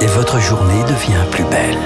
[0.00, 1.76] Et votre journée devient plus belle.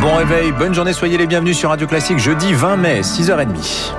[0.00, 3.92] Bon réveil, bonne journée, soyez les bienvenus sur Radio Classique jeudi 20 mai, 6h30.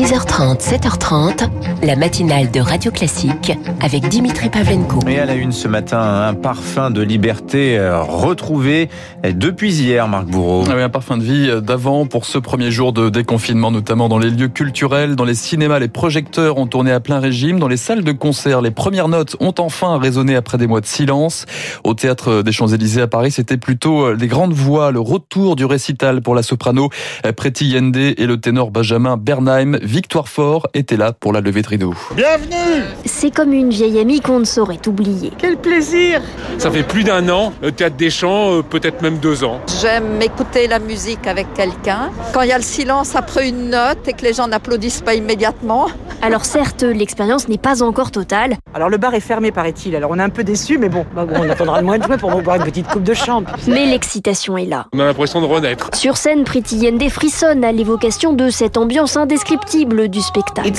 [0.00, 1.50] 6h30, 7h30,
[1.82, 3.52] la matinale de Radio Classique
[3.82, 5.06] avec Dimitri Pavlenko.
[5.06, 8.88] Et à la une ce matin, un parfum de liberté euh, retrouvé
[9.22, 10.64] depuis hier, Marc Bourreau.
[10.70, 14.16] Ah oui, un parfum de vie d'avant pour ce premier jour de déconfinement, notamment dans
[14.16, 17.76] les lieux culturels, dans les cinémas, les projecteurs ont tourné à plein régime, dans les
[17.76, 21.44] salles de concert, les premières notes ont enfin résonné après des mois de silence.
[21.84, 26.22] Au théâtre des Champs-Élysées à Paris, c'était plutôt les grandes voix, le retour du récital
[26.22, 26.88] pour la soprano
[27.36, 29.76] Preti Yende et le ténor Benjamin Bernheim.
[29.90, 31.94] Victoire Fort était là pour la levée de rideau.
[32.14, 35.32] Bienvenue C'est comme une vieille amie qu'on ne saurait oublier.
[35.36, 36.22] Quel plaisir
[36.58, 39.60] Ça fait plus d'un an, le Théâtre des Champs, euh, peut-être même deux ans.
[39.80, 42.12] J'aime écouter la musique avec quelqu'un.
[42.32, 45.14] Quand il y a le silence après une note et que les gens n'applaudissent pas
[45.14, 45.88] immédiatement.
[46.22, 48.58] Alors certes, l'expérience n'est pas encore totale.
[48.74, 51.24] Alors le bar est fermé paraît-il, alors on est un peu déçus, mais bon, bah
[51.24, 53.42] bon on attendra le mois de juin pour boire une petite coupe de champ.
[53.66, 54.86] Mais l'excitation est là.
[54.92, 55.88] On a l'impression de renaître.
[55.94, 60.70] Sur scène, Pretty Yende frissonne à l'évocation de cette ambiance indescriptible du spectacle.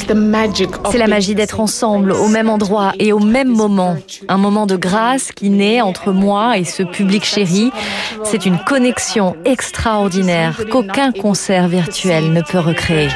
[0.92, 3.96] C'est la magie d'être ensemble, au même endroit et au même moment.
[4.28, 7.72] Un moment de grâce qui naît entre moi et ce public chéri.
[8.24, 13.10] C'est une connexion extraordinaire qu'aucun concert virtuel ne peut recréer.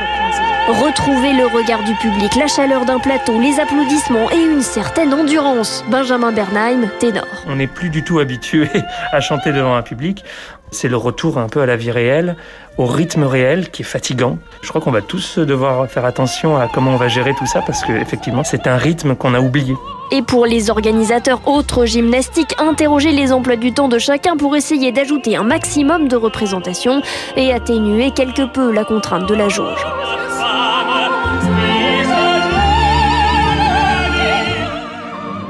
[0.67, 5.85] Retrouver le regard du public, la chaleur d'un plateau, les applaudissements et une certaine endurance.
[5.91, 7.27] Benjamin Bernheim, ténor.
[7.45, 8.67] On n'est plus du tout habitué
[9.11, 10.23] à chanter devant un public.
[10.71, 12.35] C'est le retour un peu à la vie réelle,
[12.77, 14.37] au rythme réel qui est fatigant.
[14.61, 17.61] Je crois qu'on va tous devoir faire attention à comment on va gérer tout ça
[17.61, 19.75] parce que effectivement c'est un rythme qu'on a oublié.
[20.11, 24.91] Et pour les organisateurs autres gymnastiques, interroger les emplois du temps de chacun pour essayer
[24.91, 27.01] d'ajouter un maximum de représentation
[27.35, 29.85] et atténuer quelque peu la contrainte de la jauge.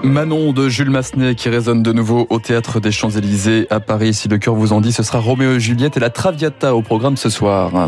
[0.06, 4.14] Manon de Jules Massenet qui résonne de nouveau au théâtre des Champs-Élysées à Paris.
[4.14, 6.82] Si le cœur vous en dit, ce sera Roméo et Juliette et la Traviata au
[6.82, 7.88] programme ce soir.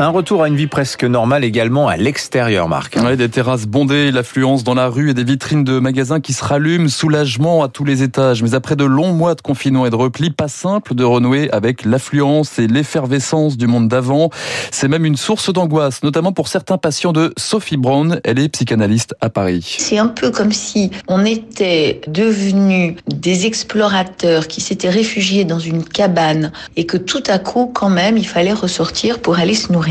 [0.00, 2.96] Un retour à une vie presque normale également à l'extérieur, Marc.
[2.96, 6.44] Ouais, des terrasses bondées, l'affluence dans la rue et des vitrines de magasins qui se
[6.44, 8.42] rallument, soulagement à tous les étages.
[8.42, 11.84] Mais après de longs mois de confinement et de repli, pas simple de renouer avec
[11.84, 14.30] l'affluence et l'effervescence du monde d'avant.
[14.72, 18.20] C'est même une source d'angoisse, notamment pour certains patients de Sophie Brown.
[18.24, 19.76] Elle est psychanalyste à Paris.
[19.78, 25.84] C'est un peu comme si on était devenus des explorateurs qui s'étaient réfugiés dans une
[25.84, 29.83] cabane et que tout à coup, quand même, il fallait ressortir pour aller se nourrir.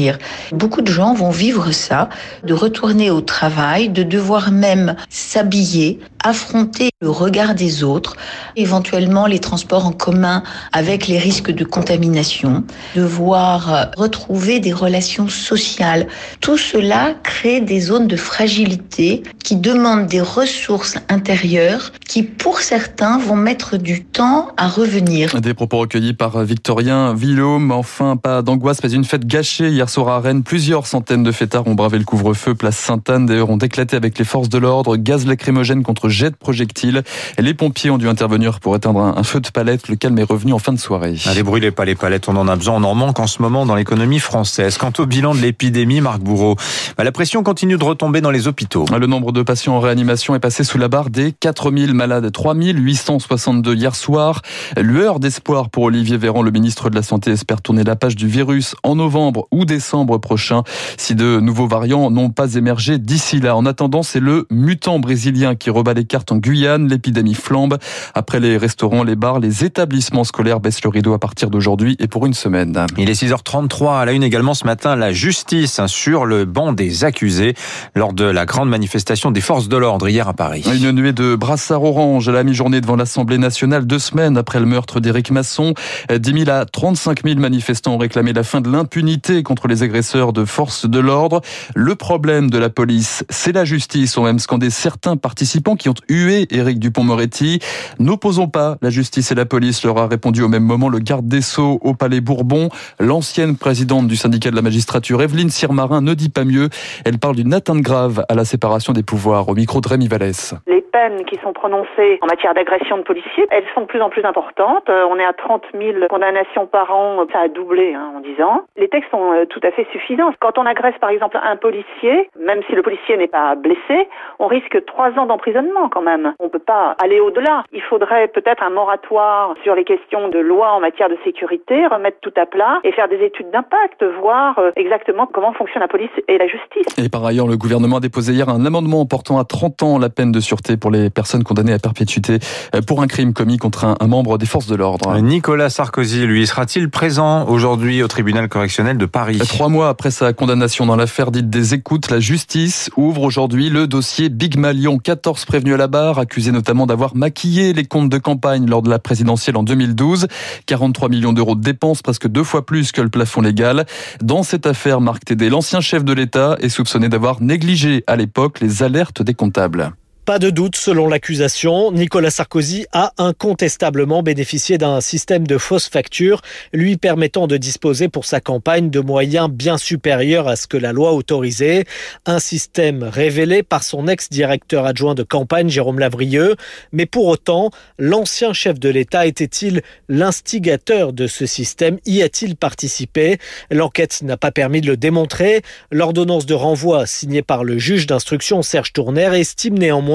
[0.52, 2.10] Beaucoup de gens vont vivre ça,
[2.44, 8.16] de retourner au travail, de devoir même s'habiller, affronter le regard des autres,
[8.56, 12.64] éventuellement les transports en commun avec les risques de contamination,
[12.96, 16.08] devoir retrouver des relations sociales.
[16.40, 23.18] Tout cela crée des zones de fragilité qui demandent des ressources intérieures qui, pour certains,
[23.18, 25.40] vont mettre du temps à revenir.
[25.42, 27.72] Des propos recueillis par Victorien Villaume.
[27.72, 30.44] Enfin, pas d'angoisse, mais une fête gâchée soir à Rennes.
[30.44, 32.56] Plusieurs centaines de fêtards ont bravé le couvre-feu.
[32.56, 34.98] Place Sainte-Anne, d'ailleurs, ont éclaté avec les forces de l'ordre.
[34.98, 37.04] Gaz lacrymogène contre jet de projectiles.
[37.38, 39.88] Les pompiers ont dû intervenir pour éteindre un feu de palette.
[39.88, 41.16] Le calme est revenu en fin de soirée.
[41.26, 42.76] Allez, brûlez pas les palettes, on en a besoin.
[42.76, 44.78] On en manque en ce moment dans l'économie française.
[44.78, 46.56] Quant au bilan de l'épidémie, Marc Bourreau,
[46.98, 48.86] bah, la pression continue de retomber dans les hôpitaux.
[48.98, 52.32] Le nombre de patients en réanimation est passé sous la barre des 4000 malades.
[52.32, 54.42] 3862 hier soir.
[54.78, 58.28] Lueur d'espoir pour Olivier Véran, le ministre de la Santé, espère tourner la page du
[58.28, 60.62] virus en novembre ou décembre prochain
[60.98, 63.56] si de nouveaux variants n'ont pas émergé d'ici là.
[63.56, 66.88] En attendant, c'est le mutant brésilien qui rebat les cartes en Guyane.
[66.88, 67.78] L'épidémie flambe.
[68.14, 72.08] Après les restaurants, les bars, les établissements scolaires baissent le rideau à partir d'aujourd'hui et
[72.08, 72.86] pour une semaine.
[72.98, 76.72] Il est 6h33 à la une également ce matin, la justice hein, sur le banc
[76.74, 77.56] des accusés
[77.96, 80.64] lors de la grande manifestation des forces de l'ordre hier à Paris.
[80.72, 84.68] Une nuée de brassards orange à la mi-journée devant l'Assemblée nationale, deux semaines après le
[84.68, 85.74] meurtre d'Éric Masson.
[86.14, 90.34] 10 000 à 35 000 manifestants ont réclamé la fin de l'impunité contre les agresseurs
[90.34, 91.42] de forces de l'ordre.
[91.76, 95.94] Le problème de la police, c'est la justice, ont même scandé certains participants qui ont
[96.10, 97.60] hué Éric Dupont-Moretti.
[98.00, 101.28] N'opposons pas la justice et la police, leur a répondu au même moment le garde
[101.28, 102.70] des Sceaux au Palais Bourbon.
[103.00, 106.70] L'ancienne présidente du syndicat de la magistrature, Evelyne Sirmarin, ne dit pas mieux.
[107.06, 110.56] Elle parle d'une atteinte grave à la séparation des pouvoirs au micro de Rémi Vallès.
[110.94, 114.24] Peines qui sont prononcées en matière d'agression de policiers, elles sont de plus en plus
[114.24, 114.90] importantes.
[114.90, 118.42] Euh, on est à 30 000 condamnations par an, ça a doublé hein, en 10
[118.44, 118.62] ans.
[118.78, 120.32] Les textes sont euh, tout à fait suffisants.
[120.40, 124.08] Quand on agresse par exemple un policier, même si le policier n'est pas blessé,
[124.40, 126.34] on risque 3 ans d'emprisonnement quand même.
[126.40, 127.64] On ne peut pas aller au-delà.
[127.74, 132.20] Il faudrait peut-être un moratoire sur les questions de loi en matière de sécurité, remettre
[132.22, 136.12] tout à plat et faire des études d'impact, voir euh, exactement comment fonctionne la police
[136.28, 136.86] et la justice.
[137.04, 140.10] Et par ailleurs, le gouvernement a déposé hier un amendement portant à 30 ans la
[140.10, 142.40] peine de sûreté pour les personnes condamnées à perpétuité
[142.76, 145.18] euh, pour un crime commis contre un, membre des forces de l'ordre.
[145.22, 149.38] Nicolas Sarkozy, lui, sera-t-il présent aujourd'hui au tribunal correctionnel de Paris?
[149.48, 153.88] Trois mois après sa condamnation dans l'affaire dite des écoutes, la justice ouvre aujourd'hui le
[153.88, 154.98] dossier Big Malion.
[154.98, 158.90] 14 prévenus à la barre, accusés notamment d'avoir maquillé les comptes de campagne lors de
[158.90, 160.28] la présidentielle en 2012.
[160.66, 163.86] 43 millions d'euros de dépenses, presque deux fois plus que le plafond légal.
[164.22, 168.60] Dans cette affaire, Marc Tédé, l'ancien chef de l'État, est soupçonné d'avoir négligé à l'époque
[168.60, 169.94] les alertes des comptables.
[170.26, 176.40] Pas de doute, selon l'accusation, Nicolas Sarkozy a incontestablement bénéficié d'un système de fausses factures
[176.72, 180.94] lui permettant de disposer pour sa campagne de moyens bien supérieurs à ce que la
[180.94, 181.84] loi autorisait.
[182.26, 186.56] Un système révélé par son ex-directeur adjoint de campagne, Jérôme Lavrieux.
[186.94, 192.00] Mais pour autant, l'ancien chef de l'État était-il l'instigateur de ce système?
[192.06, 193.40] Y a-t-il participé?
[193.70, 195.64] L'enquête n'a pas permis de le démontrer.
[195.92, 200.13] L'ordonnance de renvoi signée par le juge d'instruction Serge Tourner estime néanmoins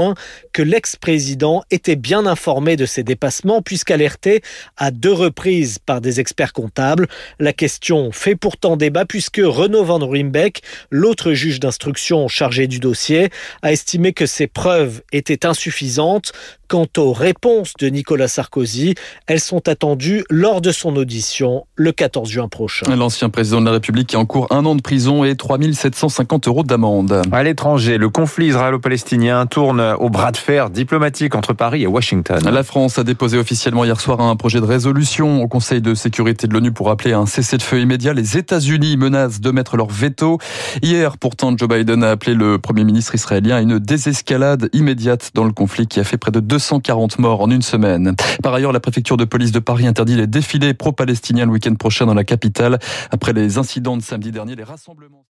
[0.52, 4.42] que l'ex-président était bien informé de ces dépassements puisqu'alerté
[4.76, 7.08] à deux reprises par des experts comptables.
[7.38, 13.30] La question fait pourtant débat puisque Renaud Van Ruymbeck, l'autre juge d'instruction chargé du dossier,
[13.62, 16.32] a estimé que ces preuves étaient insuffisantes.
[16.68, 18.94] Quant aux réponses de Nicolas Sarkozy,
[19.26, 22.94] elles sont attendues lors de son audition le 14 juin prochain.
[22.94, 26.64] L'ancien président de la République est en cours un an de prison et 3750 euros
[26.64, 27.22] d'amende.
[27.32, 32.38] À l'étranger, le conflit israélo-palestinien tourne au bras de fer diplomatique entre Paris et Washington.
[32.44, 36.48] La France a déposé officiellement hier soir un projet de résolution au Conseil de sécurité
[36.48, 38.12] de l'ONU pour appeler à un cessez-le-feu immédiat.
[38.12, 40.36] Les États-Unis menacent de mettre leur veto.
[40.82, 45.44] Hier, pourtant, Joe Biden a appelé le Premier ministre israélien à une désescalade immédiate dans
[45.44, 48.16] le conflit qui a fait près de 240 morts en une semaine.
[48.42, 52.04] Par ailleurs, la préfecture de police de Paris interdit les défilés pro-palestiniens le week-end prochain
[52.04, 52.80] dans la capitale.
[53.12, 55.24] Après les incidents de samedi dernier, les rassemblements...